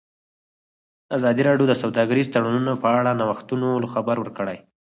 [1.17, 4.57] ازادي راډیو د سوداګریز تړونونه په اړه د نوښتونو خبر ورکړی.